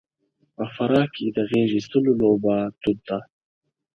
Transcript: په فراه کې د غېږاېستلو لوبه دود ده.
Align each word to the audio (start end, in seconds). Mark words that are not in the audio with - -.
په 0.55 0.63
فراه 0.73 1.05
کې 1.15 1.25
د 1.35 1.37
غېږاېستلو 1.49 2.11
لوبه 2.21 2.55
دود 2.81 2.99
ده. 3.07 3.17